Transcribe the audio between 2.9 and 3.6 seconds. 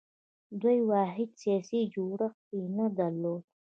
درلود